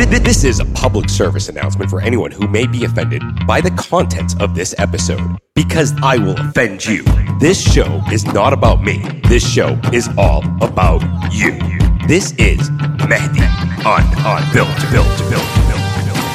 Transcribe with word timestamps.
This 0.00 0.44
is 0.44 0.60
a 0.60 0.64
public 0.64 1.10
service 1.10 1.50
announcement 1.50 1.90
for 1.90 2.00
anyone 2.00 2.30
who 2.30 2.48
may 2.48 2.66
be 2.66 2.84
offended 2.84 3.22
by 3.46 3.60
the 3.60 3.70
contents 3.72 4.34
of 4.40 4.54
this 4.54 4.74
episode, 4.78 5.36
because 5.54 5.92
I 6.02 6.16
will 6.16 6.38
offend 6.40 6.86
you. 6.86 7.04
This 7.38 7.60
show 7.60 8.00
is 8.10 8.24
not 8.24 8.54
about 8.54 8.82
me. 8.82 9.02
This 9.28 9.46
show 9.46 9.78
is 9.92 10.08
all 10.16 10.42
about 10.62 11.02
you. 11.32 11.58
This 12.06 12.32
is 12.38 12.70
Mahdi 12.70 13.42
on 13.84 14.02
on 14.24 14.42
build 14.54 14.74
built 14.90 15.06
Build 15.28 15.46
built 15.68 15.84
Build. 16.06 16.34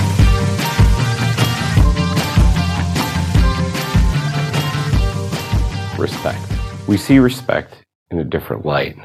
Respect. 6.00 6.40
We 6.88 6.98
see 6.98 7.18
respect 7.18 7.74
in 8.12 8.20
a 8.20 8.24
different 8.24 8.66
light. 8.66 8.96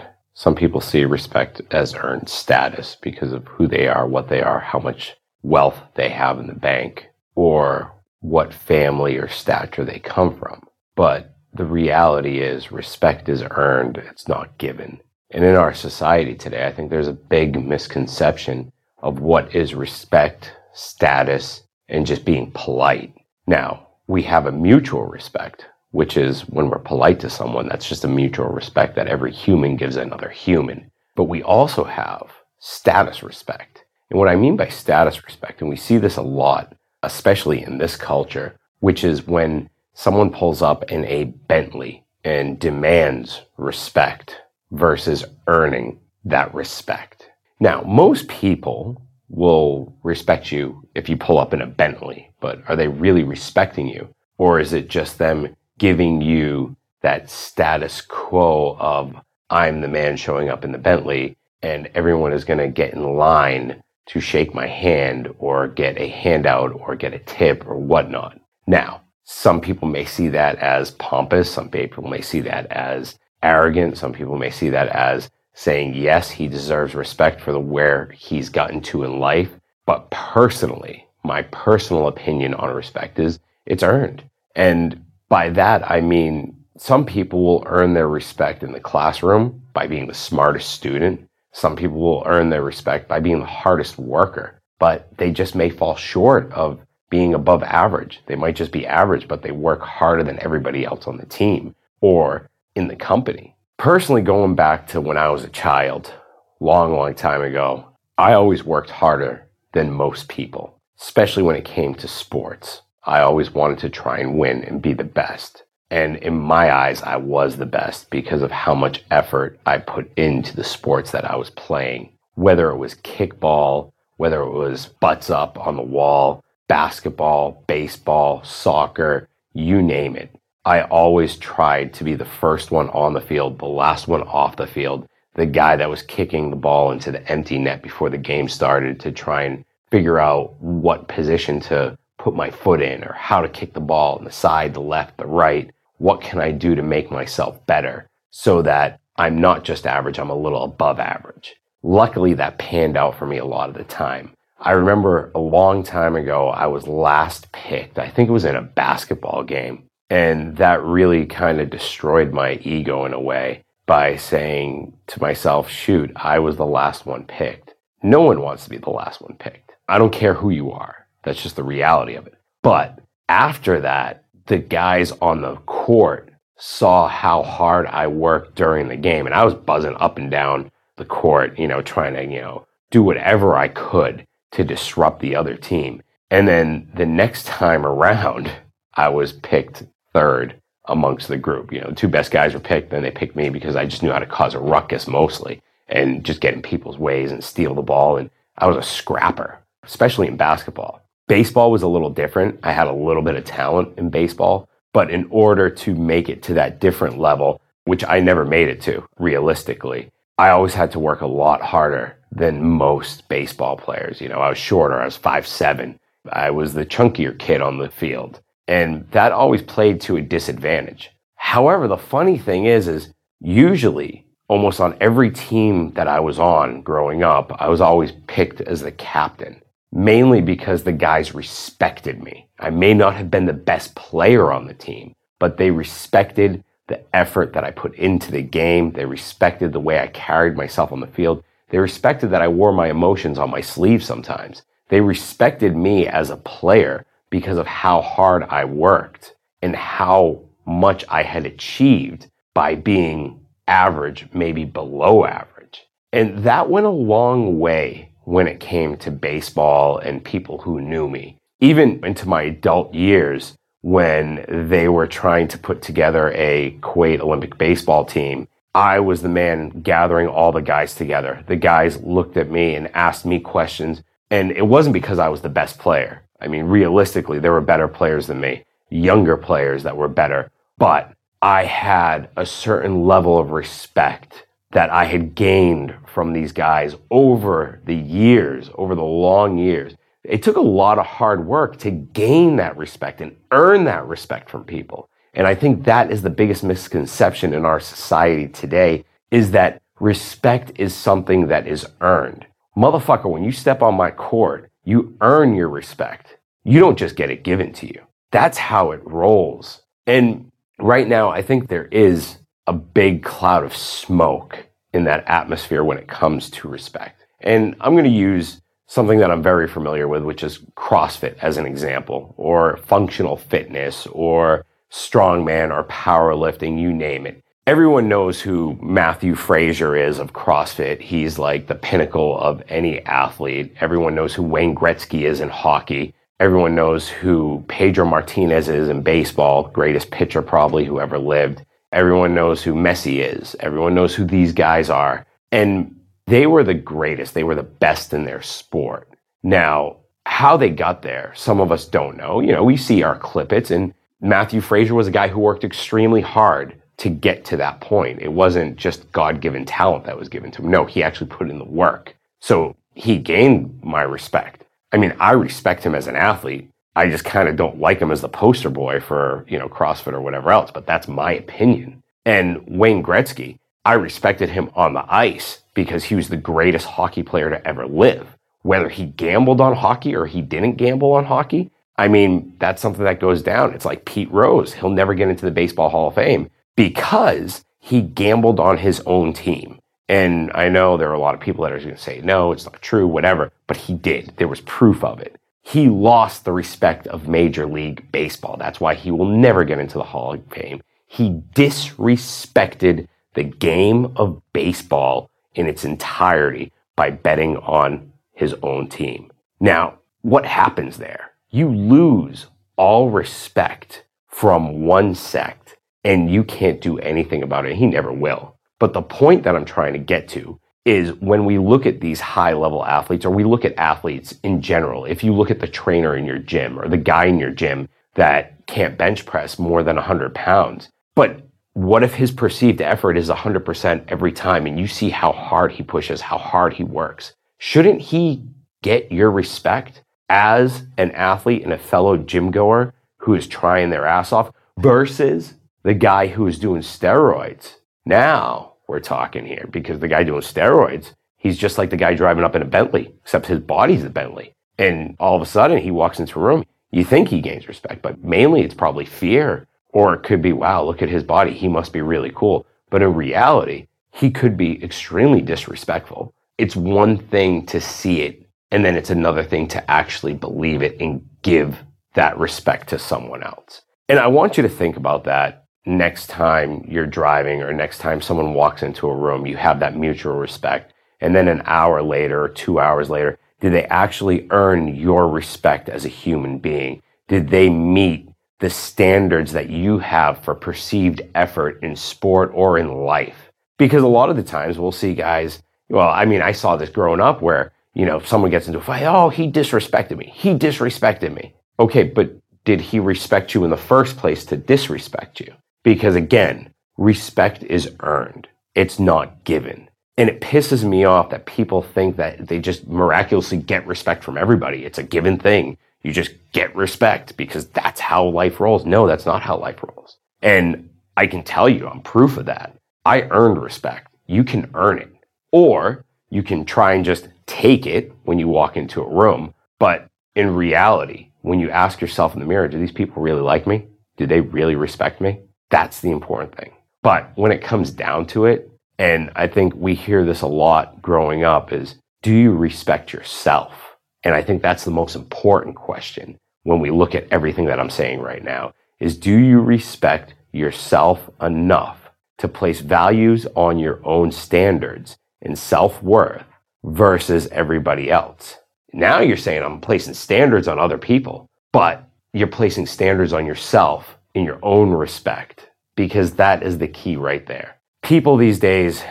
Some 0.41 0.54
people 0.54 0.80
see 0.80 1.04
respect 1.04 1.61
as 1.70 1.95
earned 1.95 2.30
status 2.30 2.96
because 2.98 3.34
of 3.34 3.46
who 3.46 3.66
they 3.66 3.86
are, 3.86 4.09
what 4.09 4.30
they 4.30 4.40
are, 4.40 4.59
how 4.59 4.79
much 4.79 5.14
wealth 5.43 5.79
they 5.96 6.08
have 6.08 6.39
in 6.39 6.46
the 6.46 6.54
bank, 6.54 7.08
or 7.35 7.93
what 8.21 8.54
family 8.54 9.18
or 9.18 9.29
stature 9.29 9.85
they 9.85 9.99
come 9.99 10.35
from. 10.35 10.63
But 10.96 11.36
the 11.53 11.66
reality 11.66 12.39
is 12.39 12.72
respect 12.72 13.29
is 13.29 13.44
earned, 13.50 13.99
it's 13.99 14.29
not 14.29 14.57
given. 14.57 15.03
And 15.30 15.44
in 15.44 15.57
our 15.57 15.75
society 15.75 16.35
today, 16.35 16.66
I 16.66 16.72
think 16.72 16.88
there's 16.88 17.07
a 17.07 17.13
big 17.13 17.63
misconception 17.63 18.72
of 19.02 19.21
what 19.21 19.54
is 19.54 19.75
respect, 19.75 20.54
status, 20.72 21.64
and 21.86 22.07
just 22.07 22.25
being 22.25 22.50
polite. 22.52 23.13
Now, 23.46 23.88
we 24.07 24.22
have 24.22 24.46
a 24.46 24.52
mutual 24.52 25.04
respect 25.04 25.66
which 25.93 26.17
is 26.17 26.43
when 26.43 26.68
we're 26.68 26.79
polite 26.79 27.21
to 27.21 27.30
someone, 27.30 27.68
that's 27.68 27.89
just 27.89 28.04
a 28.04 28.08
mutual 28.08 28.49
respect 28.49 28.94
that 28.96 29.08
every 29.08 29.32
human 29.32 29.76
gives 29.76 29.96
another 29.96 30.29
human. 30.29 30.90
But 31.16 31.25
we 31.25 31.43
also 31.43 31.85
have 31.85 32.30
status 32.58 33.22
respect. 33.22 33.84
And 34.11 34.19
what 34.19 34.28
I 34.28 34.36
mean 34.36 34.56
by 34.56 34.69
status 34.69 35.25
respect, 35.25 35.61
and 35.61 35.70
we 35.70 35.77
see 35.77 35.98
this 35.98 36.16
a 36.16 36.22
lot, 36.22 36.75
especially 37.03 37.62
in 37.62 37.78
this 37.78 37.96
culture, 37.96 38.56
which 38.80 39.05
is 39.05 39.27
when 39.27 39.68
someone 39.94 40.30
pulls 40.30 40.62
up 40.62 40.91
in 40.91 41.05
a 41.05 41.24
Bentley 41.24 42.05
and 42.24 42.58
demands 42.58 43.42
respect 43.56 44.36
versus 44.70 45.24
earning 45.46 45.98
that 46.24 46.52
respect. 46.55 47.30
Now, 47.58 47.83
most 47.83 48.28
people 48.28 49.02
will 49.28 49.94
respect 50.02 50.50
you 50.50 50.88
if 50.94 51.08
you 51.08 51.16
pull 51.16 51.38
up 51.38 51.55
in 51.55 51.62
a 51.62 51.66
Bentley, 51.66 52.33
but 52.41 52.62
are 52.68 52.77
they 52.77 52.88
really 52.88 53.22
respecting 53.22 53.86
you? 53.86 54.08
Or 54.38 54.58
is 54.58 54.72
it 54.72 54.88
just 54.88 55.18
them 55.18 55.55
giving 55.81 56.20
you 56.20 56.77
that 57.00 57.31
status 57.31 58.03
quo 58.03 58.77
of 58.78 59.17
I'm 59.48 59.81
the 59.81 59.89
man 59.89 60.17
showing 60.17 60.50
up 60.50 60.62
in 60.62 60.73
the 60.73 60.78
Bentley 60.78 61.36
and 61.62 61.91
everyone 61.95 62.33
is 62.33 62.45
going 62.45 62.59
to 62.59 62.69
get 62.69 62.92
in 62.92 63.17
line 63.17 63.83
to 64.06 64.20
shake 64.20 64.55
my 64.55 64.67
hand 64.67 65.34
or 65.39 65.69
get 65.69 65.98
a 65.98 66.08
handout 66.08 66.73
or 66.73 66.95
get 66.97 67.14
a 67.14 67.19
tip 67.19 67.67
or 67.67 67.77
whatnot. 67.77 68.39
Now, 68.67 69.01
some 69.25 69.61
people 69.61 69.89
may 69.89 70.05
see 70.05 70.28
that 70.28 70.56
as 70.58 70.91
pompous. 70.92 71.51
Some 71.51 71.70
people 71.70 72.06
may 72.06 72.20
see 72.20 72.41
that 72.42 72.67
as 72.67 73.19
arrogant. 73.42 73.97
Some 73.97 74.12
people 74.12 74.36
may 74.36 74.51
see 74.51 74.69
that 74.69 74.89
as 74.89 75.31
saying, 75.55 75.95
yes, 75.95 76.31
he 76.31 76.47
deserves 76.47 76.95
respect 76.95 77.41
for 77.41 77.53
the 77.53 77.61
where 77.61 78.11
he's 78.19 78.51
gotten 78.51 78.83
to 78.83 79.05
in 79.05 79.19
life. 79.19 79.51
But 79.86 80.11
personally, 80.11 81.06
my 81.25 81.42
personal 81.42 82.06
opinion 82.06 82.53
on 82.55 82.75
respect 82.75 83.19
is 83.19 83.39
it's 83.64 83.83
earned. 83.83 84.25
And 84.55 85.05
by 85.31 85.48
that, 85.50 85.89
I 85.91 86.03
mean 86.03 86.56
some 86.77 87.06
people 87.06 87.42
will 87.42 87.62
earn 87.67 87.95
their 87.95 88.09
respect 88.09 88.62
in 88.62 88.73
the 88.73 88.81
classroom 88.81 89.62
by 89.73 89.86
being 89.86 90.06
the 90.06 90.14
smartest 90.14 90.70
student. 90.70 91.27
Some 91.53 91.77
people 91.77 91.98
will 91.98 92.23
earn 92.27 92.50
their 92.50 92.62
respect 92.62 93.09
by 93.09 93.20
being 93.20 93.41
the 93.41 93.47
hardest 93.47 93.97
worker, 93.97 94.61
but 94.78 95.08
they 95.17 95.31
just 95.31 95.55
may 95.55 95.70
fall 95.70 95.97
short 95.97 96.53
of 96.53 96.81
being 97.11 97.34
above 97.34 97.62
average. 97.62 98.20
They 98.27 98.36
might 98.36 98.56
just 98.56 98.73
be 98.73 98.86
average, 98.86 99.28
but 99.28 99.42
they 99.42 99.51
work 99.53 99.83
harder 99.83 100.23
than 100.23 100.42
everybody 100.42 100.84
else 100.84 101.06
on 101.06 101.17
the 101.17 101.27
team 101.27 101.75
or 102.01 102.48
in 102.74 102.89
the 102.89 102.96
company. 102.96 103.57
Personally, 103.79 104.23
going 104.23 104.55
back 104.55 104.86
to 104.89 105.01
when 105.01 105.17
I 105.17 105.29
was 105.29 105.45
a 105.45 105.48
child, 105.48 106.13
long, 106.61 106.92
long 106.92 107.14
time 107.14 107.42
ago, 107.42 107.86
I 108.19 108.33
always 108.33 108.64
worked 108.64 108.90
harder 108.90 109.48
than 109.73 109.92
most 109.92 110.29
people, 110.29 110.79
especially 111.01 111.42
when 111.42 111.57
it 111.57 111.64
came 111.64 111.95
to 111.96 112.08
sports. 112.08 112.83
I 113.05 113.20
always 113.20 113.50
wanted 113.52 113.78
to 113.78 113.90
try 113.90 114.18
and 114.18 114.38
win 114.38 114.62
and 114.64 114.83
be 114.83 114.92
the 114.92 115.05
best. 115.05 115.64
And 115.90 116.16
in 116.18 116.38
my 116.38 116.72
eyes, 116.72 117.02
I 117.02 117.16
was 117.16 117.56
the 117.56 117.66
best 117.66 118.11
because 118.11 118.42
of 118.42 118.50
how 118.50 118.74
much 118.74 119.05
effort 119.11 119.58
I 119.66 119.78
put 119.78 120.12
into 120.16 120.55
the 120.55 120.64
sports 120.64 121.10
that 121.10 121.28
I 121.28 121.36
was 121.36 121.50
playing. 121.50 122.12
Whether 122.34 122.70
it 122.70 122.77
was 122.77 122.94
kickball, 122.96 123.92
whether 124.16 124.42
it 124.42 124.52
was 124.52 124.86
butts 125.00 125.30
up 125.30 125.58
on 125.58 125.77
the 125.77 125.83
wall, 125.83 126.44
basketball, 126.68 127.64
baseball, 127.66 128.44
soccer, 128.44 129.28
you 129.55 129.83
name 129.83 130.15
it. 130.15 130.31
I 130.65 130.83
always 130.83 131.37
tried 131.37 131.94
to 131.94 132.05
be 132.05 132.15
the 132.15 132.25
first 132.25 132.71
one 132.71 132.91
on 132.91 133.15
the 133.15 133.21
field, 133.21 133.59
the 133.59 133.66
last 133.66 134.06
one 134.06 134.22
off 134.22 134.56
the 134.56 134.66
field, 134.66 135.09
the 135.34 135.47
guy 135.47 135.75
that 135.77 135.89
was 135.89 136.03
kicking 136.03 136.50
the 136.50 136.56
ball 136.56 136.93
into 136.93 137.10
the 137.10 137.27
empty 137.33 137.59
net 137.59 137.83
before 137.83 138.10
the 138.10 138.19
game 138.19 138.49
started 138.49 139.00
to 139.00 139.10
try 139.10 139.43
and 139.44 139.65
figure 139.91 140.19
out 140.19 140.55
what 140.60 141.09
position 141.09 141.60
to 141.60 141.97
put 142.21 142.35
my 142.35 142.51
foot 142.51 142.83
in 142.83 143.03
or 143.03 143.15
how 143.15 143.41
to 143.41 143.49
kick 143.49 143.73
the 143.73 143.81
ball 143.81 144.19
on 144.19 144.25
the 144.25 144.31
side, 144.31 144.75
the 144.75 144.81
left, 144.81 145.17
the 145.17 145.27
right. 145.27 145.71
What 145.97 146.21
can 146.21 146.39
I 146.39 146.53
do 146.53 146.75
to 146.75 146.83
make 146.83 147.11
myself 147.11 147.65
better 147.67 148.07
so 148.31 148.63
that 148.63 149.01
I'm 149.17 149.41
not 149.41 149.65
just 149.65 149.87
average, 149.87 150.19
I'm 150.19 150.31
a 150.31 150.35
little 150.35 150.63
above 150.63 151.01
average. 151.01 151.57
Luckily, 151.83 152.35
that 152.35 152.59
panned 152.59 152.97
out 152.97 153.19
for 153.19 153.27
me 153.27 153.39
a 153.39 153.45
lot 153.45 153.71
of 153.71 153.75
the 153.75 153.85
time. 153.85 154.31
I 154.59 154.73
remember 154.73 155.33
a 155.35 155.41
long 155.41 155.83
time 155.83 156.15
ago, 156.15 156.49
I 156.49 156.67
was 156.67 156.87
last 156.87 157.51
picked. 157.53 157.99
I 157.99 158.11
think 158.11 158.29
it 158.29 158.33
was 158.33 158.45
in 158.45 158.57
a 158.57 158.63
basketball 158.63 159.43
game. 159.43 159.85
And 160.11 160.57
that 160.59 160.83
really 160.83 161.25
kind 161.25 161.61
of 161.61 161.71
destroyed 161.71 162.33
my 162.33 162.55
ego 162.63 163.07
in 163.07 163.15
a 163.15 163.21
way 163.21 163.65
by 163.87 164.17
saying 164.17 164.93
to 165.07 165.21
myself, 165.23 165.71
shoot, 165.71 166.13
I 166.17 166.39
was 166.39 166.57
the 166.57 166.67
last 166.67 167.07
one 167.07 167.25
picked. 167.25 167.75
No 168.03 168.21
one 168.21 168.43
wants 168.43 168.65
to 168.65 168.71
be 168.71 168.77
the 168.77 168.91
last 168.91 169.23
one 169.23 169.37
picked. 169.39 169.73
I 169.89 169.97
don't 169.99 170.13
care 170.13 170.35
who 170.35 170.51
you 170.51 170.71
are. 170.73 171.07
That's 171.23 171.43
just 171.43 171.57
the 171.57 171.63
reality 171.63 172.15
of 172.15 172.27
it. 172.27 172.35
But 172.63 173.01
after 173.29 173.81
that, 173.81 174.25
the 174.47 174.59
guys 174.59 175.13
on 175.21 175.43
the 175.43 175.57
court 175.57 176.33
saw 176.57 177.09
how 177.09 177.43
hard 177.43 177.87
I 177.87 178.07
worked 178.07 178.55
during 178.55 178.89
the 178.89 178.97
game. 178.97 179.27
And 179.27 179.35
I 179.35 179.45
was 179.45 179.55
buzzing 179.55 179.97
up 179.97 180.19
and 180.19 180.31
down 180.31 180.71
the 180.97 181.05
court, 181.05 181.59
you 181.59 181.67
know, 181.67 181.83
trying 181.83 182.15
to, 182.15 182.23
you 182.25 182.41
know, 182.41 182.67
do 182.91 183.03
whatever 183.03 183.57
I 183.57 183.69
could 183.69 184.27
to 184.53 184.65
disrupt 184.65 185.21
the 185.21 185.37
other 185.37 185.57
team. 185.57 186.03
And 186.31 186.47
then 186.47 186.91
the 186.95 187.07
next 187.07 187.47
time 187.47 187.87
around, 187.87 188.53
I 188.95 189.09
was 189.09 189.33
picked 189.33 189.85
third 190.13 190.61
amongst 190.87 191.29
the 191.29 191.39
group. 191.39 191.73
You 191.73 191.81
know, 191.81 191.93
two 191.95 192.09
best 192.09 192.31
guys 192.31 192.53
were 192.53 192.61
picked, 192.61 192.91
then 192.91 193.03
they 193.03 193.11
picked 193.11 193.37
me 193.37 193.49
because 193.49 193.77
I 193.77 193.87
just 193.87 194.03
knew 194.03 194.11
how 194.11 194.19
to 194.19 194.27
cause 194.27 194.55
a 194.55 194.59
ruckus 194.59 195.07
mostly 195.07 195.63
and 195.89 196.25
just 196.25 196.41
get 196.41 196.55
in 196.55 196.63
people's 196.63 196.99
ways 196.99 197.33
and 197.33 197.43
steal 197.43 197.75
the 197.75 197.83
ball. 197.83 198.17
And 198.17 198.31
I 198.59 198.67
was 198.67 198.77
a 198.77 198.83
scrapper, 198.83 199.61
especially 199.85 200.27
in 200.27 200.37
basketball. 200.37 201.01
Baseball 201.31 201.71
was 201.71 201.83
a 201.83 201.89
little 201.89 202.11
different. 202.11 202.59
I 202.65 202.73
had 202.73 202.89
a 202.89 202.93
little 202.93 203.23
bit 203.23 203.37
of 203.37 203.45
talent 203.45 203.97
in 203.97 204.11
baseball, 204.11 204.69
but 204.93 205.13
in 205.13 205.29
order 205.31 205.71
to 205.71 205.95
make 205.95 206.29
it 206.29 206.43
to 206.43 206.55
that 206.55 206.81
different 206.81 207.21
level, 207.21 207.61
which 207.85 208.03
I 208.05 208.19
never 208.19 208.45
made 208.45 208.69
it 208.69 208.81
to 208.83 209.07
realistically, 209.17 210.11
I 210.39 210.51
always 210.51 210.75
had 210.75 210.91
to 210.91 210.99
work 210.99 211.21
a 211.21 211.29
lot 211.29 211.63
harder 211.63 212.17
than 212.33 212.65
most 212.65 213.29
baseball 213.29 213.77
players. 213.77 214.21
You 214.21 214.29
know, 214.29 214.41
I 214.41 214.49
was 214.49 214.59
shorter, 214.59 215.01
I 215.01 215.05
was 215.05 215.17
five 215.17 215.47
seven. 215.47 216.01
I 216.33 216.51
was 216.51 216.75
the 216.75 216.85
chunkier 216.85 217.39
kid 217.39 217.63
on 217.63 217.79
the 217.79 217.91
field. 217.91 218.41
And 218.67 219.09
that 219.13 219.31
always 219.31 219.63
played 219.63 220.01
to 220.01 220.17
a 220.17 220.23
disadvantage. 220.23 221.13
However, 221.37 221.87
the 221.87 221.97
funny 221.97 222.39
thing 222.39 222.65
is, 222.65 222.89
is 222.89 223.15
usually 223.39 224.27
almost 224.49 224.81
on 224.81 224.97
every 225.01 225.31
team 225.31 225.93
that 225.93 226.09
I 226.09 226.19
was 226.19 226.41
on 226.41 226.83
growing 226.83 227.23
up, 227.23 227.53
I 227.61 227.69
was 227.69 227.81
always 227.81 228.11
picked 228.27 228.61
as 228.63 228.81
the 228.81 228.91
captain 228.91 229.63
mainly 229.92 230.41
because 230.41 230.83
the 230.83 230.92
guys 230.92 231.34
respected 231.34 232.22
me. 232.22 232.48
I 232.59 232.71
may 232.71 232.95
not 232.95 233.15
have 233.16 233.31
been 233.31 233.47
the 233.47 233.53
best 233.53 233.95
player 233.95 234.53
on 234.53 234.66
the 234.66 234.75
team, 234.75 235.15
but 235.39 235.57
they 235.57 235.71
respected 235.71 236.63
the 236.87 237.03
effort 237.15 237.53
that 237.53 237.65
I 237.65 237.71
put 237.71 237.95
into 237.95 238.31
the 238.31 238.42
game. 238.42 238.92
They 238.92 239.04
respected 239.04 239.72
the 239.72 239.81
way 239.81 239.98
I 240.01 240.09
carried 240.09 240.57
myself 240.57 240.92
on 240.92 241.01
the 241.01 241.07
field. 241.07 241.42
They 241.71 241.78
respected 241.78 242.31
that 242.31 242.42
I 242.42 242.48
wore 242.48 242.72
my 242.72 242.91
emotions 242.91 243.39
on 243.39 243.51
my 243.51 243.60
sleeve 243.60 244.03
sometimes. 244.03 244.63
They 244.89 245.01
respected 245.01 245.77
me 245.77 246.07
as 246.09 246.31
a 246.31 246.37
player 246.37 247.07
because 247.31 247.59
of 247.59 247.66
how 247.66 248.03
hard 248.03 248.42
I 248.45 248.65
worked 248.65 249.37
and 249.63 249.75
how 249.77 250.42
much 250.66 251.04
I 251.09 251.22
had 251.22 251.47
achieved 251.47 252.28
by 252.54 252.75
being 252.75 253.41
average, 253.69 254.27
maybe 254.33 254.65
below 254.65 255.25
average. 255.25 255.87
And 256.12 256.42
that 256.44 256.69
went 256.69 256.87
a 256.87 256.90
long 256.90 257.60
way 257.60 258.09
when 258.30 258.46
it 258.46 258.60
came 258.60 258.96
to 258.96 259.10
baseball 259.10 259.98
and 259.98 260.24
people 260.24 260.58
who 260.58 260.80
knew 260.80 261.08
me. 261.10 261.36
Even 261.58 261.98
into 262.04 262.28
my 262.28 262.42
adult 262.42 262.94
years, 262.94 263.56
when 263.82 264.44
they 264.48 264.88
were 264.88 265.08
trying 265.08 265.48
to 265.48 265.58
put 265.58 265.82
together 265.82 266.30
a 266.36 266.78
Kuwait 266.80 267.18
Olympic 267.18 267.58
baseball 267.58 268.04
team, 268.04 268.46
I 268.72 269.00
was 269.00 269.22
the 269.22 269.28
man 269.28 269.80
gathering 269.80 270.28
all 270.28 270.52
the 270.52 270.62
guys 270.62 270.94
together. 270.94 271.42
The 271.48 271.56
guys 271.56 272.00
looked 272.02 272.36
at 272.36 272.52
me 272.52 272.76
and 272.76 272.94
asked 272.94 273.26
me 273.26 273.40
questions 273.40 274.04
And 274.30 274.52
it 274.52 274.64
wasn't 274.64 274.92
because 274.92 275.18
I 275.18 275.26
was 275.28 275.40
the 275.40 275.48
best 275.48 275.80
player. 275.80 276.22
I 276.40 276.46
mean, 276.46 276.66
realistically, 276.66 277.40
there 277.40 277.50
were 277.50 277.60
better 277.60 277.88
players 277.88 278.28
than 278.28 278.40
me, 278.40 278.64
younger 278.90 279.36
players 279.36 279.82
that 279.82 279.96
were 279.96 280.06
better, 280.22 280.52
but 280.78 281.12
I 281.42 281.64
had 281.64 282.28
a 282.36 282.46
certain 282.46 283.06
level 283.06 283.38
of 283.38 283.50
respect 283.50 284.46
that 284.72 284.90
I 284.90 285.05
had 285.05 285.34
gained 285.34 285.94
from 286.06 286.32
these 286.32 286.52
guys 286.52 286.94
over 287.11 287.81
the 287.84 287.94
years, 287.94 288.70
over 288.75 288.94
the 288.94 289.02
long 289.02 289.58
years. 289.58 289.94
It 290.22 290.43
took 290.43 290.56
a 290.56 290.61
lot 290.61 290.99
of 290.99 291.06
hard 291.06 291.46
work 291.46 291.78
to 291.78 291.90
gain 291.90 292.56
that 292.56 292.76
respect 292.76 293.20
and 293.20 293.37
earn 293.50 293.84
that 293.84 294.06
respect 294.06 294.50
from 294.50 294.64
people. 294.64 295.08
And 295.34 295.46
I 295.46 295.55
think 295.55 295.84
that 295.84 296.11
is 296.11 296.22
the 296.22 296.31
biggest 296.31 296.62
misconception 296.62 297.55
in 297.55 297.64
our 297.64 297.81
society 297.81 298.49
today 298.49 299.05
is 299.31 299.52
that 299.52 299.81
respect 299.99 300.73
is 300.76 300.94
something 300.94 301.46
that 301.49 301.66
is 301.66 301.87
earned. 302.00 302.46
Motherfucker, 302.76 303.31
when 303.31 303.44
you 303.44 303.52
step 303.52 303.82
on 303.82 303.94
my 303.94 304.11
court, 304.11 304.70
you 304.84 305.16
earn 305.20 305.55
your 305.55 305.69
respect. 305.69 306.38
You 306.64 306.81
don't 306.81 306.99
just 306.99 307.16
get 307.16 307.31
it 307.31 307.44
given 307.44 307.73
to 307.75 307.87
you. 307.87 308.02
That's 308.31 308.58
how 308.58 308.93
it 308.93 309.00
rolls. 309.05 309.82
And 310.06 310.50
right 310.78 311.08
now, 311.08 311.31
I 311.31 311.43
think 311.43 311.69
there 311.69 311.87
is 311.87 312.38
a 312.70 312.72
big 312.72 313.25
cloud 313.25 313.64
of 313.64 313.76
smoke 313.76 314.64
in 314.93 315.02
that 315.02 315.25
atmosphere 315.26 315.82
when 315.82 315.99
it 315.99 316.06
comes 316.06 316.49
to 316.50 316.69
respect. 316.69 317.26
And 317.40 317.75
I'm 317.81 317.94
going 317.94 318.05
to 318.05 318.11
use 318.11 318.61
something 318.87 319.19
that 319.19 319.32
I'm 319.32 319.43
very 319.43 319.67
familiar 319.67 320.06
with, 320.06 320.22
which 320.22 320.44
is 320.44 320.61
CrossFit 320.76 321.37
as 321.43 321.56
an 321.56 321.67
example, 321.67 322.32
or 322.37 322.76
functional 322.76 323.37
fitness, 323.37 324.06
or 324.12 324.64
strongman, 324.88 325.72
or 325.72 325.82
powerlifting, 325.82 326.81
you 326.81 326.93
name 326.93 327.26
it. 327.26 327.43
Everyone 327.67 328.08
knows 328.08 328.40
who 328.40 328.78
Matthew 328.81 329.34
Fraser 329.34 329.96
is 329.96 330.20
of 330.20 330.32
CrossFit. 330.32 331.00
He's 331.00 331.40
like 331.40 331.66
the 331.66 331.75
pinnacle 331.75 332.38
of 332.38 332.62
any 332.69 333.00
athlete. 333.00 333.75
Everyone 333.81 334.14
knows 334.14 334.32
who 334.32 334.44
Wayne 334.44 334.76
Gretzky 334.76 335.23
is 335.23 335.40
in 335.40 335.49
hockey. 335.49 336.14
Everyone 336.38 336.76
knows 336.76 337.08
who 337.08 337.64
Pedro 337.66 338.05
Martinez 338.05 338.69
is 338.69 338.88
in 338.88 339.02
baseball, 339.02 339.64
greatest 339.64 340.12
pitcher 340.12 340.40
probably 340.40 340.84
who 340.84 341.00
ever 341.00 341.19
lived. 341.19 341.64
Everyone 341.92 342.34
knows 342.34 342.62
who 342.62 342.75
Messi 342.75 343.19
is. 343.19 343.56
Everyone 343.60 343.94
knows 343.94 344.14
who 344.14 344.25
these 344.25 344.52
guys 344.52 344.90
are. 344.90 345.26
And 345.50 346.00
they 346.26 346.46
were 346.46 346.62
the 346.62 346.75
greatest. 346.75 347.34
They 347.34 347.44
were 347.44 347.56
the 347.56 347.62
best 347.62 348.12
in 348.12 348.25
their 348.25 348.42
sport. 348.42 349.08
Now, 349.42 349.96
how 350.26 350.56
they 350.56 350.70
got 350.70 351.02
there, 351.02 351.32
some 351.34 351.60
of 351.60 351.72
us 351.72 351.87
don't 351.87 352.16
know. 352.16 352.40
You 352.40 352.52
know, 352.52 352.62
we 352.62 352.76
see 352.76 353.02
our 353.02 353.19
clippets, 353.19 353.70
and 353.70 353.92
Matthew 354.20 354.60
Fraser 354.60 354.94
was 354.94 355.08
a 355.08 355.12
guy 355.12 355.28
who 355.28 355.40
worked 355.40 355.64
extremely 355.64 356.20
hard 356.20 356.81
to 356.98 357.08
get 357.08 357.44
to 357.46 357.56
that 357.56 357.81
point. 357.81 358.20
It 358.20 358.32
wasn't 358.32 358.76
just 358.76 359.10
God 359.10 359.40
given 359.40 359.64
talent 359.64 360.04
that 360.04 360.19
was 360.19 360.28
given 360.28 360.50
to 360.52 360.62
him. 360.62 360.70
No, 360.70 360.84
he 360.84 361.02
actually 361.02 361.28
put 361.28 361.50
in 361.50 361.58
the 361.58 361.64
work. 361.64 362.14
So 362.40 362.76
he 362.94 363.16
gained 363.16 363.81
my 363.82 364.02
respect. 364.02 364.64
I 364.92 364.98
mean, 364.98 365.14
I 365.19 365.32
respect 365.32 365.82
him 365.82 365.94
as 365.94 366.06
an 366.06 366.16
athlete. 366.16 366.70
I 366.96 367.08
just 367.08 367.25
kind 367.25 367.48
of 367.48 367.56
don't 367.56 367.78
like 367.78 368.00
him 368.00 368.10
as 368.10 368.20
the 368.20 368.28
poster 368.28 368.70
boy 368.70 369.00
for, 369.00 369.44
you 369.48 369.58
know, 369.58 369.69
CrossFit 369.69 370.12
or 370.12 370.20
whatever 370.20 370.50
else, 370.50 370.70
but 370.72 370.87
that's 370.87 371.06
my 371.06 371.32
opinion. 371.32 372.02
And 372.25 372.64
Wayne 372.66 373.02
Gretzky, 373.02 373.58
I 373.84 373.94
respected 373.94 374.50
him 374.50 374.70
on 374.75 374.92
the 374.94 375.04
ice 375.08 375.60
because 375.75 376.04
he 376.04 376.14
was 376.14 376.28
the 376.28 376.37
greatest 376.37 376.87
hockey 376.87 377.22
player 377.22 377.48
to 377.50 377.66
ever 377.66 377.87
live. 377.87 378.37
Whether 378.62 378.88
he 378.88 379.06
gambled 379.06 379.60
on 379.60 379.76
hockey 379.76 380.14
or 380.14 380.26
he 380.26 380.42
didn't 380.42 380.76
gamble 380.76 381.12
on 381.12 381.25
hockey, 381.25 381.70
I 381.96 382.08
mean, 382.08 382.54
that's 382.58 382.82
something 382.82 383.04
that 383.04 383.20
goes 383.20 383.42
down. 383.42 383.72
It's 383.72 383.84
like 383.84 384.04
Pete 384.04 384.31
Rose. 384.31 384.75
He'll 384.75 384.90
never 384.90 385.14
get 385.14 385.28
into 385.28 385.44
the 385.44 385.50
Baseball 385.50 385.90
Hall 385.90 386.08
of 386.08 386.14
Fame 386.14 386.50
because 386.76 387.64
he 387.78 388.00
gambled 388.00 388.60
on 388.60 388.78
his 388.78 389.00
own 389.06 389.32
team. 389.32 389.78
And 390.08 390.50
I 390.54 390.69
know 390.69 390.96
there 390.96 391.10
are 391.10 391.14
a 391.14 391.20
lot 391.20 391.34
of 391.34 391.40
people 391.40 391.64
that 391.64 391.72
are 391.72 391.78
going 391.78 391.94
to 391.94 391.96
say, 391.96 392.20
no, 392.20 392.52
it's 392.52 392.64
not 392.64 392.82
true, 392.82 393.06
whatever, 393.06 393.52
but 393.66 393.76
he 393.76 393.94
did. 393.94 394.34
There 394.37 394.48
was 394.48 394.60
proof 394.62 395.04
of 395.04 395.20
it 395.20 395.39
he 395.62 395.88
lost 395.88 396.44
the 396.44 396.52
respect 396.52 397.06
of 397.06 397.28
Major 397.28 397.66
League 397.66 398.10
Baseball. 398.12 398.56
That's 398.58 398.80
why 398.80 398.94
he 398.94 399.10
will 399.10 399.26
never 399.26 399.64
get 399.64 399.78
into 399.78 399.98
the 399.98 400.04
Hall 400.04 400.34
of 400.34 400.44
Fame. 400.50 400.82
He 401.06 401.42
disrespected 401.54 403.08
the 403.34 403.44
game 403.44 404.12
of 404.16 404.42
baseball 404.52 405.30
in 405.54 405.66
its 405.66 405.84
entirety 405.84 406.72
by 406.96 407.10
betting 407.10 407.56
on 407.58 408.12
his 408.32 408.54
own 408.62 408.88
team. 408.88 409.30
Now, 409.60 409.98
what 410.22 410.46
happens 410.46 410.96
there? 410.96 411.32
You 411.50 411.68
lose 411.68 412.46
all 412.76 413.10
respect 413.10 414.04
from 414.26 414.84
one 414.84 415.14
sect 415.14 415.76
and 416.04 416.30
you 416.30 416.44
can't 416.44 416.80
do 416.80 416.98
anything 416.98 417.42
about 417.42 417.66
it. 417.66 417.76
He 417.76 417.86
never 417.86 418.12
will. 418.12 418.56
But 418.78 418.92
the 418.92 419.02
point 419.02 419.42
that 419.42 419.54
I'm 419.54 419.64
trying 419.64 419.92
to 419.92 419.98
get 419.98 420.28
to 420.30 420.58
is 420.84 421.12
when 421.14 421.44
we 421.44 421.58
look 421.58 421.86
at 421.86 422.00
these 422.00 422.20
high 422.20 422.52
level 422.52 422.84
athletes 422.84 423.24
or 423.24 423.30
we 423.30 423.44
look 423.44 423.64
at 423.64 423.76
athletes 423.76 424.34
in 424.42 424.62
general, 424.62 425.04
if 425.04 425.22
you 425.22 425.34
look 425.34 425.50
at 425.50 425.60
the 425.60 425.68
trainer 425.68 426.16
in 426.16 426.24
your 426.24 426.38
gym 426.38 426.78
or 426.78 426.88
the 426.88 426.96
guy 426.96 427.26
in 427.26 427.38
your 427.38 427.50
gym 427.50 427.88
that 428.14 428.66
can't 428.66 428.98
bench 428.98 429.26
press 429.26 429.58
more 429.58 429.82
than 429.82 429.96
100 429.96 430.34
pounds, 430.34 430.88
but 431.14 431.46
what 431.74 432.02
if 432.02 432.14
his 432.14 432.32
perceived 432.32 432.80
effort 432.80 433.16
is 433.16 433.28
100% 433.28 434.04
every 434.08 434.32
time 434.32 434.66
and 434.66 434.78
you 434.78 434.86
see 434.86 435.10
how 435.10 435.32
hard 435.32 435.72
he 435.72 435.82
pushes, 435.82 436.20
how 436.20 436.38
hard 436.38 436.72
he 436.72 436.84
works? 436.84 437.34
Shouldn't 437.58 438.00
he 438.00 438.44
get 438.82 439.12
your 439.12 439.30
respect 439.30 440.02
as 440.28 440.84
an 440.96 441.10
athlete 441.12 441.62
and 441.62 441.72
a 441.72 441.78
fellow 441.78 442.16
gym 442.16 442.50
goer 442.50 442.94
who 443.18 443.34
is 443.34 443.46
trying 443.46 443.90
their 443.90 444.06
ass 444.06 444.32
off 444.32 444.50
versus 444.78 445.54
the 445.82 445.94
guy 445.94 446.26
who 446.26 446.46
is 446.46 446.58
doing 446.58 446.80
steroids? 446.80 447.76
Now, 448.04 448.69
we're 448.90 449.00
talking 449.00 449.46
here 449.46 449.69
because 449.70 450.00
the 450.00 450.08
guy 450.08 450.25
doing 450.25 450.42
steroids, 450.42 451.14
he's 451.37 451.56
just 451.56 451.78
like 451.78 451.90
the 451.90 451.96
guy 451.96 452.14
driving 452.14 452.44
up 452.44 452.54
in 452.54 452.62
a 452.62 452.66
Bentley, 452.66 453.14
except 453.22 453.46
his 453.46 453.60
body's 453.60 454.04
a 454.04 454.10
Bentley. 454.10 454.54
And 454.78 455.16
all 455.19 455.37
of 455.37 455.42
a 455.42 455.46
sudden 455.46 455.78
he 455.78 455.90
walks 455.90 456.20
into 456.20 456.38
a 456.38 456.42
room, 456.42 456.64
you 456.90 457.04
think 457.04 457.28
he 457.28 457.40
gains 457.40 457.69
respect, 457.69 458.02
but 458.02 458.22
mainly 458.22 458.62
it's 458.62 458.75
probably 458.75 459.04
fear. 459.04 459.66
Or 459.92 460.14
it 460.14 460.22
could 460.22 460.42
be, 460.42 460.52
wow, 460.52 460.84
look 460.84 461.02
at 461.02 461.08
his 461.08 461.25
body. 461.25 461.52
He 461.52 461.69
must 461.69 461.92
be 461.92 462.00
really 462.00 462.31
cool. 462.34 462.66
But 462.90 463.02
in 463.02 463.14
reality, 463.14 463.88
he 464.12 464.31
could 464.31 464.56
be 464.56 464.82
extremely 464.82 465.40
disrespectful. 465.40 466.34
It's 466.58 466.76
one 466.76 467.16
thing 467.16 467.66
to 467.66 467.81
see 467.81 468.22
it, 468.22 468.46
and 468.70 468.84
then 468.84 468.96
it's 468.96 469.10
another 469.10 469.42
thing 469.42 469.66
to 469.69 469.90
actually 469.90 470.34
believe 470.34 470.82
it 470.82 471.00
and 471.00 471.26
give 471.42 471.84
that 472.14 472.38
respect 472.38 472.88
to 472.90 472.98
someone 472.98 473.42
else. 473.42 473.82
And 474.08 474.19
I 474.19 474.26
want 474.26 474.56
you 474.56 474.62
to 474.62 474.69
think 474.69 474.96
about 474.96 475.25
that 475.25 475.64
next 475.86 476.28
time 476.28 476.84
you're 476.86 477.06
driving 477.06 477.62
or 477.62 477.72
next 477.72 477.98
time 477.98 478.20
someone 478.20 478.54
walks 478.54 478.82
into 478.82 479.08
a 479.08 479.14
room, 479.14 479.46
you 479.46 479.56
have 479.56 479.80
that 479.80 479.96
mutual 479.96 480.34
respect. 480.34 480.92
And 481.20 481.34
then 481.34 481.48
an 481.48 481.62
hour 481.66 482.02
later 482.02 482.48
two 482.48 482.78
hours 482.80 483.10
later, 483.10 483.38
did 483.60 483.72
they 483.72 483.84
actually 483.86 484.46
earn 484.50 484.94
your 484.94 485.28
respect 485.28 485.88
as 485.88 486.04
a 486.04 486.08
human 486.08 486.58
being? 486.58 487.02
Did 487.28 487.49
they 487.49 487.68
meet 487.68 488.28
the 488.58 488.70
standards 488.70 489.52
that 489.52 489.70
you 489.70 489.99
have 489.99 490.42
for 490.42 490.54
perceived 490.54 491.22
effort 491.34 491.82
in 491.82 491.94
sport 491.96 492.50
or 492.54 492.78
in 492.78 493.04
life? 493.04 493.52
Because 493.78 494.02
a 494.02 494.08
lot 494.08 494.30
of 494.30 494.37
the 494.37 494.42
times 494.42 494.78
we'll 494.78 494.92
see 494.92 495.14
guys, 495.14 495.62
well, 495.88 496.08
I 496.08 496.25
mean, 496.25 496.42
I 496.42 496.52
saw 496.52 496.76
this 496.76 496.90
growing 496.90 497.20
up 497.20 497.42
where, 497.42 497.72
you 497.94 498.06
know, 498.06 498.20
someone 498.20 498.50
gets 498.50 498.66
into 498.66 498.78
a 498.78 498.82
fight, 498.82 499.04
oh, 499.04 499.28
he 499.28 499.50
disrespected 499.50 500.16
me. 500.16 500.32
He 500.34 500.54
disrespected 500.54 501.34
me. 501.34 501.54
Okay, 501.78 502.04
but 502.04 502.37
did 502.64 502.80
he 502.80 503.00
respect 503.00 503.54
you 503.54 503.64
in 503.64 503.70
the 503.70 503.76
first 503.76 504.16
place 504.16 504.44
to 504.46 504.56
disrespect 504.56 505.40
you? 505.40 505.52
Because 505.82 506.14
again, 506.14 506.72
respect 506.96 507.62
is 507.62 507.90
earned. 508.00 508.49
It's 508.75 508.99
not 508.99 509.44
given. 509.44 509.88
And 510.16 510.28
it 510.28 510.40
pisses 510.40 510.84
me 510.84 511.04
off 511.04 511.30
that 511.30 511.46
people 511.46 511.82
think 511.82 512.16
that 512.16 512.49
they 512.49 512.58
just 512.58 512.87
miraculously 512.87 513.56
get 513.56 513.87
respect 513.87 514.22
from 514.22 514.37
everybody. 514.37 514.84
It's 514.84 514.99
a 514.99 515.02
given 515.02 515.38
thing. 515.38 515.78
You 516.02 516.12
just 516.12 516.32
get 516.52 516.75
respect 516.76 517.37
because 517.37 517.66
that's 517.68 518.00
how 518.00 518.26
life 518.26 518.60
rolls. 518.60 518.84
No, 518.84 519.06
that's 519.06 519.26
not 519.26 519.42
how 519.42 519.56
life 519.56 519.82
rolls. 519.82 520.18
And 520.42 520.90
I 521.16 521.26
can 521.26 521.42
tell 521.42 521.68
you, 521.68 521.88
I'm 521.88 522.02
proof 522.02 522.37
of 522.37 522.46
that. 522.46 522.76
I 523.04 523.22
earned 523.30 523.62
respect. 523.62 524.14
You 524.26 524.44
can 524.44 524.70
earn 524.75 524.99
it. 524.99 525.14
Or 525.52 526.04
you 526.28 526.42
can 526.42 526.64
try 526.64 526.94
and 526.94 527.04
just 527.04 527.28
take 527.46 527.87
it 527.87 528.12
when 528.25 528.38
you 528.38 528.49
walk 528.49 528.76
into 528.76 529.02
a 529.02 529.08
room. 529.08 529.54
But 529.78 530.06
in 530.34 530.54
reality, 530.54 531.28
when 531.42 531.60
you 531.60 531.70
ask 531.70 532.00
yourself 532.00 532.34
in 532.34 532.40
the 532.40 532.46
mirror, 532.46 532.68
do 532.68 532.78
these 532.78 532.92
people 532.92 533.22
really 533.22 533.40
like 533.40 533.66
me? 533.66 533.87
Do 534.16 534.26
they 534.26 534.40
really 534.40 534.76
respect 534.76 535.20
me? 535.20 535.40
That's 535.70 536.00
the 536.00 536.10
important 536.10 536.56
thing. 536.56 536.72
But 537.02 537.30
when 537.36 537.52
it 537.52 537.62
comes 537.62 537.90
down 537.90 538.26
to 538.26 538.46
it, 538.46 538.70
and 538.98 539.30
I 539.34 539.46
think 539.46 539.74
we 539.74 539.94
hear 539.94 540.24
this 540.24 540.42
a 540.42 540.46
lot 540.46 541.00
growing 541.00 541.42
up 541.44 541.72
is 541.72 541.96
do 542.22 542.34
you 542.34 542.52
respect 542.52 543.12
yourself? 543.12 543.96
And 544.22 544.34
I 544.34 544.42
think 544.42 544.60
that's 544.60 544.84
the 544.84 544.90
most 544.90 545.16
important 545.16 545.76
question 545.76 546.36
when 546.64 546.80
we 546.80 546.90
look 546.90 547.14
at 547.14 547.26
everything 547.30 547.64
that 547.66 547.80
I'm 547.80 547.88
saying 547.88 548.20
right 548.20 548.44
now 548.44 548.74
is 548.98 549.16
do 549.16 549.34
you 549.34 549.60
respect 549.60 550.34
yourself 550.52 551.30
enough 551.40 552.10
to 552.38 552.48
place 552.48 552.80
values 552.80 553.46
on 553.54 553.78
your 553.78 554.00
own 554.04 554.30
standards 554.30 555.16
and 555.40 555.58
self-worth 555.58 556.44
versus 556.84 557.48
everybody 557.48 558.10
else? 558.10 558.58
Now 558.92 559.20
you're 559.20 559.38
saying 559.38 559.62
I'm 559.62 559.80
placing 559.80 560.14
standards 560.14 560.68
on 560.68 560.78
other 560.78 560.98
people, 560.98 561.46
but 561.72 562.06
you're 562.34 562.48
placing 562.48 562.86
standards 562.86 563.32
on 563.32 563.46
yourself 563.46 564.18
in 564.34 564.44
your 564.44 564.58
own 564.62 564.90
respect, 564.90 565.70
because 565.96 566.34
that 566.34 566.62
is 566.62 566.78
the 566.78 566.88
key 566.88 567.16
right 567.16 567.46
there. 567.46 567.76
People 568.02 568.37
these 568.37 568.58
days 568.58 569.02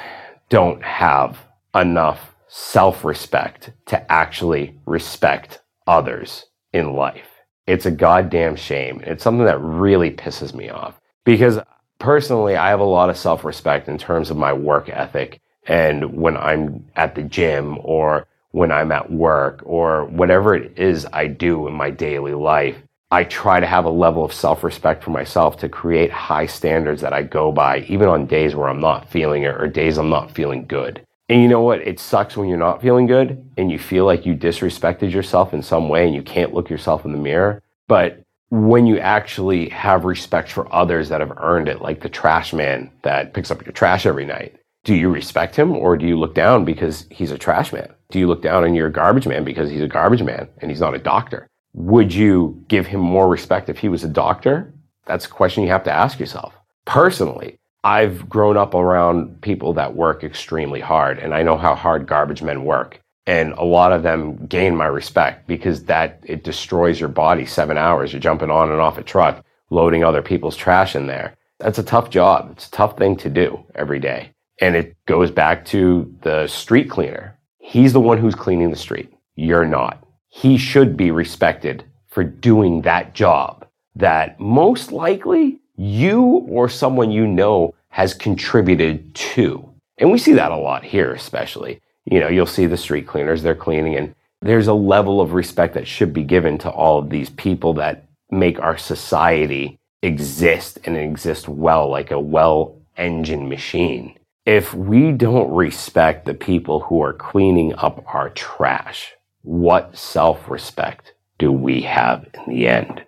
don't 0.50 0.84
have 0.84 1.38
enough 1.76 2.36
self 2.48 3.06
respect 3.06 3.72
to 3.86 4.12
actually 4.12 4.78
respect 4.86 5.60
others 5.88 6.46
in 6.74 6.94
life. 6.94 7.28
It's 7.68 7.86
a 7.86 7.92
goddamn 7.92 8.56
shame. 8.56 9.02
It's 9.06 9.24
something 9.24 9.46
that 9.46 9.62
really 9.62 10.12
pisses 10.12 10.54
me 10.54 10.70
off 10.70 11.00
because 11.24 11.60
personally, 12.00 12.56
I 12.56 12.70
have 12.70 12.80
a 12.80 12.86
lot 12.86 13.10
of 13.10 13.18
self 13.18 13.44
respect 13.44 13.88
in 13.88 13.98
terms 13.98 14.32
of 14.32 14.38
my 14.38 14.54
work 14.54 14.90
ethic. 14.90 15.40
And 15.68 16.16
when 16.16 16.36
I'm 16.36 16.86
at 16.96 17.14
the 17.14 17.24
gym 17.24 17.78
or 17.84 18.28
when 18.52 18.72
I'm 18.72 18.92
at 18.92 19.12
work 19.12 19.62
or 19.64 20.06
whatever 20.06 20.56
it 20.56 20.80
is 20.80 21.06
I 21.14 21.28
do 21.28 21.68
in 21.68 21.74
my 21.74 21.92
daily 21.92 22.34
life, 22.34 22.78
I 23.12 23.24
try 23.24 23.60
to 23.60 23.66
have 23.66 23.86
a 23.86 23.90
level 23.90 24.24
of 24.24 24.32
self 24.32 24.64
respect 24.64 25.04
for 25.04 25.10
myself 25.10 25.58
to 25.58 25.70
create 25.70 26.12
high 26.12 26.46
standards 26.46 27.02
that 27.02 27.12
I 27.14 27.24
go 27.24 27.52
by, 27.52 27.80
even 27.88 28.08
on 28.08 28.28
days 28.28 28.56
where 28.56 28.70
I'm 28.70 28.80
not 28.80 29.10
feeling 29.10 29.44
it 29.44 29.56
or 29.56 29.68
days 29.68 29.98
I'm 29.98 30.10
not 30.10 30.30
feeling 30.30 30.68
good. 30.68 31.04
And 31.28 31.42
you 31.42 31.48
know 31.48 31.62
what? 31.62 31.82
It 31.82 32.00
sucks 32.00 32.38
when 32.38 32.50
you're 32.50 32.58
not 32.58 32.84
feeling 32.84 33.08
good 33.08 33.44
and 33.58 33.72
you 33.72 33.80
feel 33.80 34.06
like 34.06 34.28
you 34.28 34.36
disrespected 34.36 35.12
yourself 35.12 35.54
in 35.54 35.64
some 35.64 35.90
way 35.90 36.06
and 36.06 36.14
you 36.14 36.22
can't 36.22 36.54
look 36.54 36.70
yourself 36.70 37.04
in 37.04 37.12
the 37.12 37.18
mirror. 37.18 37.64
But 37.88 38.22
when 38.50 38.86
you 38.86 39.00
actually 39.00 39.70
have 39.70 40.06
respect 40.06 40.52
for 40.52 40.72
others 40.74 41.10
that 41.10 41.22
have 41.22 41.38
earned 41.38 41.68
it, 41.68 41.82
like 41.82 42.02
the 42.02 42.10
trash 42.10 42.54
man 42.54 42.92
that 43.02 43.34
picks 43.34 43.50
up 43.50 43.66
your 43.66 43.74
trash 43.74 44.06
every 44.06 44.26
night, 44.26 44.56
do 44.84 44.94
you 44.94 45.10
respect 45.10 45.56
him 45.56 45.72
or 45.72 45.98
do 45.98 46.06
you 46.06 46.18
look 46.18 46.36
down 46.36 46.64
because 46.64 47.08
he's 47.10 47.32
a 47.32 47.38
trash 47.40 47.74
man? 47.74 47.92
Do 48.12 48.20
you 48.20 48.28
look 48.28 48.44
down 48.44 48.64
on 48.64 48.76
your 48.76 48.90
garbage 48.90 49.28
man 49.28 49.44
because 49.44 49.70
he's 49.72 49.82
a 49.82 49.88
garbage 49.88 50.24
man 50.24 50.48
and 50.60 50.70
he's 50.70 50.80
not 50.80 50.96
a 50.96 51.00
doctor? 51.00 51.48
Would 51.74 52.14
you 52.14 52.64
give 52.68 52.88
him 52.88 53.00
more 53.00 53.28
respect 53.28 53.70
if 53.70 53.78
he 53.78 53.90
was 53.90 54.04
a 54.04 54.10
doctor? 54.10 54.74
That's 55.06 55.26
a 55.26 55.30
question 55.30 55.64
you 55.64 55.70
have 55.70 55.84
to 55.84 55.92
ask 55.92 56.20
yourself. 56.20 56.54
Personally, 56.86 57.58
I've 57.84 58.28
grown 58.28 58.58
up 58.58 58.74
around 58.74 59.42
people 59.42 59.74
that 59.74 59.96
work 59.96 60.24
extremely 60.24 60.80
hard 60.80 61.20
and 61.20 61.34
I 61.34 61.44
know 61.44 61.58
how 61.58 61.76
hard 61.76 62.08
garbage 62.08 62.42
men 62.42 62.66
work. 62.66 63.02
And 63.26 63.54
a 63.54 63.64
lot 63.64 63.92
of 63.92 64.02
them 64.02 64.48
gain 64.48 64.76
my 64.76 64.88
respect 64.88 65.48
because 65.48 65.84
that 65.86 66.20
it 66.24 66.44
destroys 66.44 67.00
your 67.00 67.10
body 67.10 67.46
seven 67.46 67.78
hours. 67.78 68.12
You're 68.12 68.20
jumping 68.20 68.50
on 68.50 68.72
and 68.72 68.82
off 68.82 68.98
a 68.98 69.04
truck, 69.04 69.46
loading 69.70 70.04
other 70.04 70.24
people's 70.24 70.56
trash 70.56 70.96
in 70.96 71.06
there. 71.06 71.36
That's 71.60 71.78
a 71.78 71.84
tough 71.84 72.10
job. 72.10 72.50
It's 72.54 72.68
a 72.68 72.72
tough 72.72 72.98
thing 72.98 73.16
to 73.18 73.30
do 73.30 73.64
every 73.76 74.00
day. 74.00 74.32
And 74.60 74.76
it 74.76 74.96
goes 75.06 75.30
back 75.30 75.64
to 75.66 76.12
the 76.22 76.48
street 76.48 76.90
cleaner. 76.90 77.38
He's 77.60 77.94
the 77.94 78.00
one 78.00 78.18
who's 78.18 78.36
cleaning 78.36 78.72
the 78.72 78.76
street. 78.76 79.14
You're 79.36 79.66
not. 79.66 80.04
He 80.30 80.58
should 80.58 80.96
be 80.96 81.12
respected 81.12 81.84
for 82.08 82.24
doing 82.24 82.82
that 82.82 83.14
job 83.14 83.66
that 83.96 84.40
most 84.40 84.92
likely 84.92 85.60
you 85.76 86.22
or 86.50 86.70
someone 86.70 87.12
you 87.12 87.28
know 87.28 87.76
has 87.90 88.14
contributed 88.14 89.14
to. 89.16 89.70
And 89.98 90.12
we 90.12 90.18
see 90.18 90.34
that 90.34 90.52
a 90.52 90.58
lot 90.58 90.84
here, 90.84 91.12
especially. 91.14 91.82
You 92.06 92.20
know, 92.20 92.28
you'll 92.28 92.46
see 92.46 92.66
the 92.66 92.78
street 92.78 93.08
cleaners, 93.08 93.44
they're 93.44 93.56
cleaning, 93.56 93.96
and 93.96 94.16
there's 94.42 94.68
a 94.68 94.74
level 94.74 95.20
of 95.20 95.34
respect 95.34 95.74
that 95.74 95.88
should 95.88 96.14
be 96.14 96.24
given 96.24 96.58
to 96.60 96.70
all 96.70 97.00
of 97.00 97.10
these 97.10 97.30
people 97.30 97.74
that 97.74 98.06
make 98.32 98.60
our 98.60 98.78
society 98.78 99.80
exist 100.02 100.80
and 100.86 100.96
exist 100.96 101.48
well, 101.48 101.90
like 101.90 102.12
a 102.12 102.20
well 102.20 102.78
engined 102.96 103.50
machine 103.50 104.16
if 104.50 104.74
we 104.74 105.12
don't 105.12 105.54
respect 105.54 106.26
the 106.26 106.34
people 106.34 106.80
who 106.80 107.04
are 107.04 107.14
cleaning 107.14 107.72
up 107.76 108.04
our 108.16 108.32
trash, 108.32 109.14
what 109.42 109.98
self 109.98 110.50
respect 110.50 111.14
do 111.38 111.52
we 111.52 111.82
have 111.82 112.28
in 112.34 112.54
the 112.54 112.68
end? 112.68 113.04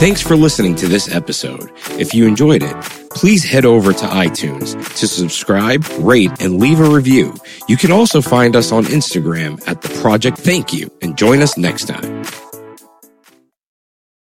Thanks 0.00 0.22
for 0.22 0.34
listening 0.34 0.76
to 0.76 0.88
this 0.88 1.14
episode. 1.14 1.70
If 1.98 2.14
you 2.14 2.26
enjoyed 2.26 2.62
it, 2.62 2.74
please 3.10 3.44
head 3.44 3.66
over 3.66 3.92
to 3.92 4.06
iTunes 4.06 4.72
to 4.98 5.06
subscribe, 5.06 5.84
rate, 5.98 6.30
and 6.40 6.58
leave 6.58 6.80
a 6.80 6.88
review. 6.88 7.34
You 7.68 7.76
can 7.76 7.92
also 7.92 8.22
find 8.22 8.56
us 8.56 8.72
on 8.72 8.84
Instagram 8.84 9.62
at 9.68 9.82
the 9.82 9.90
Project 10.00 10.38
Thank 10.38 10.72
You 10.72 10.90
and 11.02 11.18
join 11.18 11.42
us 11.42 11.58
next 11.58 11.86
time. 11.86 12.22